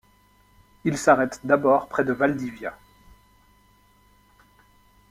[0.83, 2.75] Il s'arrête d'abord près de Valdivia.